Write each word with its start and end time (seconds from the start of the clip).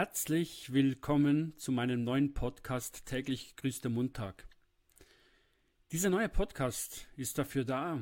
Herzlich 0.00 0.72
willkommen 0.72 1.52
zu 1.58 1.72
meinem 1.72 2.04
neuen 2.04 2.32
Podcast 2.32 3.04
Täglich 3.04 3.54
grüßt 3.56 3.86
Montag. 3.90 4.46
Dieser 5.92 6.08
neue 6.08 6.30
Podcast 6.30 7.06
ist 7.18 7.36
dafür 7.36 7.66
da, 7.66 8.00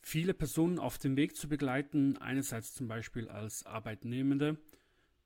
viele 0.00 0.32
Personen 0.32 0.78
auf 0.78 0.96
dem 0.96 1.18
Weg 1.18 1.36
zu 1.36 1.46
begleiten, 1.46 2.16
einerseits 2.16 2.72
zum 2.72 2.88
Beispiel 2.88 3.28
als 3.28 3.66
Arbeitnehmende, 3.66 4.56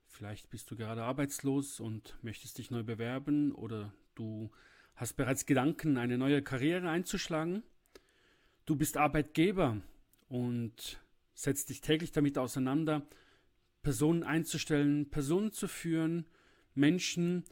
vielleicht 0.09 0.49
bist 0.49 0.69
du 0.69 0.75
gerade 0.75 1.03
arbeitslos 1.03 1.79
und 1.79 2.17
möchtest 2.23 2.57
dich 2.57 2.71
neu 2.71 2.83
bewerben 2.83 3.53
oder 3.53 3.93
du 4.15 4.51
hast 4.95 5.13
bereits 5.13 5.45
Gedanken, 5.45 5.97
eine 5.97 6.17
neue 6.17 6.41
Karriere 6.41 6.89
einzuschlagen, 6.89 7.63
du 8.65 8.75
bist 8.75 8.97
Arbeitgeber 8.97 9.79
und 10.27 10.99
setzt 11.35 11.69
dich 11.69 11.79
täglich 11.79 12.11
damit 12.11 12.37
auseinander, 12.37 13.07
Personen 13.81 14.23
einzustellen, 14.23 15.09
Personen 15.09 15.51
zu 15.51 15.67
führen, 15.67 16.25
Menschen 16.75 17.43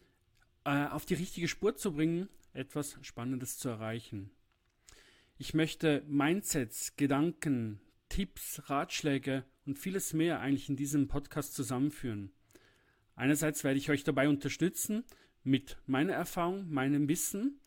äh, 0.65 0.87
auf 0.87 1.05
die 1.05 1.13
richtige 1.13 1.47
Spur 1.47 1.75
zu 1.75 1.93
bringen, 1.93 2.29
etwas 2.53 2.97
Spannendes 3.01 3.57
zu 3.57 3.69
erreichen. 3.69 4.31
Ich 5.37 5.53
möchte 5.53 6.03
Mindsets, 6.07 6.95
Gedanken, 6.95 7.79
Tipps, 8.09 8.69
Ratschläge 8.69 9.45
und 9.65 9.77
vieles 9.77 10.13
mehr 10.13 10.39
eigentlich 10.39 10.69
in 10.69 10.75
diesem 10.75 11.07
Podcast 11.07 11.53
zusammenführen. 11.53 12.31
Einerseits 13.15 13.63
werde 13.63 13.77
ich 13.77 13.89
euch 13.89 14.03
dabei 14.03 14.29
unterstützen 14.29 15.03
mit 15.43 15.77
meiner 15.85 16.13
Erfahrung, 16.13 16.69
meinem 16.69 17.07
Wissen 17.07 17.59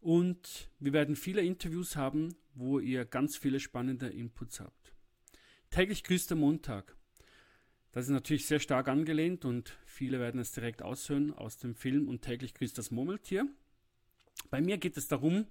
und 0.00 0.70
wir 0.78 0.92
werden 0.92 1.16
viele 1.16 1.42
Interviews 1.42 1.96
haben, 1.96 2.36
wo 2.54 2.78
ihr 2.78 3.04
ganz 3.04 3.36
viele 3.36 3.60
spannende 3.60 4.08
Inputs 4.08 4.60
habt. 4.60 4.94
Täglich 5.70 6.04
grüßt 6.04 6.30
der 6.30 6.36
Montag. 6.36 6.96
Das 7.96 8.04
ist 8.04 8.10
natürlich 8.10 8.44
sehr 8.44 8.60
stark 8.60 8.88
angelehnt 8.88 9.46
und 9.46 9.78
viele 9.86 10.20
werden 10.20 10.38
es 10.38 10.52
direkt 10.52 10.82
aushören 10.82 11.32
aus 11.32 11.56
dem 11.56 11.74
Film 11.74 12.08
und 12.08 12.20
täglich 12.20 12.52
grüßt 12.52 12.76
das 12.76 12.90
Murmeltier. 12.90 13.48
Bei 14.50 14.60
mir 14.60 14.76
geht 14.76 14.98
es 14.98 15.08
darum, 15.08 15.46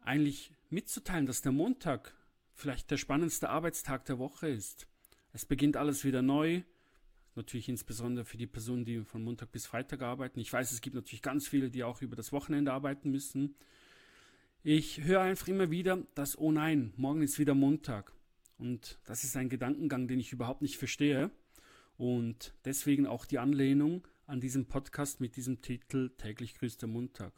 eigentlich 0.00 0.52
mitzuteilen, 0.70 1.26
dass 1.26 1.42
der 1.42 1.52
Montag 1.52 2.14
vielleicht 2.54 2.90
der 2.90 2.96
spannendste 2.96 3.50
Arbeitstag 3.50 4.06
der 4.06 4.18
Woche 4.18 4.48
ist. 4.48 4.86
Es 5.34 5.44
beginnt 5.44 5.76
alles 5.76 6.02
wieder 6.02 6.22
neu. 6.22 6.62
Natürlich 7.34 7.68
insbesondere 7.68 8.24
für 8.24 8.38
die 8.38 8.46
Personen, 8.46 8.86
die 8.86 9.04
von 9.04 9.22
Montag 9.22 9.52
bis 9.52 9.66
Freitag 9.66 10.00
arbeiten. 10.00 10.40
Ich 10.40 10.50
weiß, 10.50 10.72
es 10.72 10.80
gibt 10.80 10.96
natürlich 10.96 11.20
ganz 11.20 11.46
viele, 11.46 11.68
die 11.68 11.84
auch 11.84 12.00
über 12.00 12.16
das 12.16 12.32
Wochenende 12.32 12.72
arbeiten 12.72 13.10
müssen. 13.10 13.54
Ich 14.62 15.04
höre 15.04 15.20
einfach 15.20 15.48
immer 15.48 15.70
wieder, 15.70 15.98
dass, 16.14 16.38
oh 16.38 16.52
nein, 16.52 16.94
morgen 16.96 17.20
ist 17.20 17.38
wieder 17.38 17.52
Montag. 17.52 18.13
Und 18.58 18.98
das 19.04 19.24
ist 19.24 19.36
ein 19.36 19.48
Gedankengang, 19.48 20.08
den 20.08 20.20
ich 20.20 20.32
überhaupt 20.32 20.62
nicht 20.62 20.76
verstehe. 20.76 21.30
Und 21.96 22.54
deswegen 22.64 23.06
auch 23.06 23.24
die 23.24 23.38
Anlehnung 23.38 24.06
an 24.26 24.40
diesem 24.40 24.66
Podcast 24.66 25.20
mit 25.20 25.36
diesem 25.36 25.60
Titel 25.60 26.10
Täglich 26.16 26.54
grüßt 26.54 26.82
der 26.82 26.88
Montag. 26.88 27.32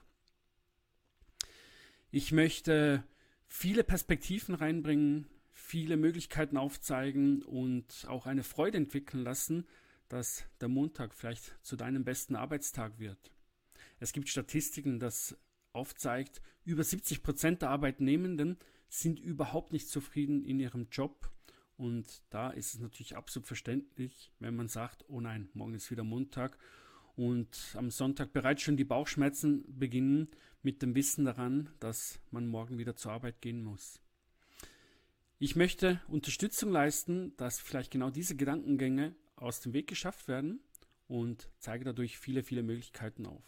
Ich 2.11 2.33
möchte 2.33 3.05
viele 3.47 3.84
Perspektiven 3.84 4.55
reinbringen, 4.55 5.27
viele 5.53 5.97
Möglichkeiten 5.97 6.56
aufzeigen 6.56 7.42
und 7.42 8.06
auch 8.08 8.27
eine 8.27 8.45
Freude 8.45 8.78
entwickeln 8.78 9.23
lassen, 9.23 9.67
dass 10.08 10.45
der 10.61 10.69
Montag 10.69 11.14
vielleicht 11.14 11.58
zu 11.62 11.77
deinem 11.77 12.05
besten 12.05 12.36
Arbeitstag 12.36 12.98
wird. 12.98 13.33
Es 13.98 14.13
gibt 14.13 14.29
Statistiken, 14.29 14.98
das 14.98 15.36
aufzeigt, 15.77 16.42
über 16.64 16.83
70 16.83 17.23
Prozent 17.23 17.63
der 17.63 17.70
Arbeitnehmenden 17.70 18.59
sind 18.89 19.20
überhaupt 19.20 19.73
nicht 19.73 19.89
zufrieden 19.89 20.45
in 20.45 20.59
ihrem 20.59 20.89
Job. 20.91 21.31
Und 21.77 22.23
da 22.31 22.51
ist 22.51 22.75
es 22.75 22.81
natürlich 22.81 23.17
absolut 23.17 23.47
verständlich, 23.47 24.33
wenn 24.41 24.57
man 24.57 24.69
sagt, 24.69 25.05
oh 25.09 25.20
nein, 25.20 25.48
morgen 25.53 25.75
ist 25.75 25.91
wieder 25.91 26.05
Montag 26.05 26.59
und 27.17 27.75
am 27.75 27.91
Sonntag 27.91 28.33
bereits 28.33 28.63
schon 28.63 28.77
die 28.77 28.85
Bauchschmerzen 28.85 29.64
beginnen 29.79 30.29
mit 30.63 30.83
dem 30.83 30.95
Wissen 30.95 31.25
daran, 31.25 31.70
dass 31.81 32.19
man 32.31 32.47
morgen 32.47 32.79
wieder 32.79 32.97
zur 32.97 33.13
Arbeit 33.13 33.41
gehen 33.41 33.63
muss. 33.63 34.01
Ich 35.39 35.55
möchte 35.55 36.01
Unterstützung 36.08 36.70
leisten, 36.70 37.37
dass 37.37 37.61
vielleicht 37.61 37.91
genau 37.91 38.11
diese 38.11 38.37
Gedankengänge 38.37 39.14
aus 39.37 39.61
dem 39.61 39.75
Weg 39.75 39.87
geschafft 39.87 40.29
werden 40.29 40.61
und 41.08 41.51
zeige 41.58 41.85
dadurch 41.85 42.19
viele, 42.19 42.43
viele 42.43 42.63
Möglichkeiten 42.63 43.27
auf. 43.27 43.43